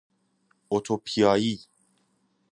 اتوپیایی 0.69 1.57